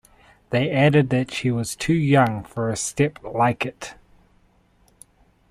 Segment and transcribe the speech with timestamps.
[0.49, 3.93] They added that she was too young for a step like it.